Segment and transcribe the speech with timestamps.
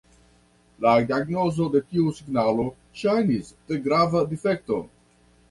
[0.85, 2.67] La diagnozo de tiu signalo
[3.03, 4.81] ŝajnis tre grava difekto.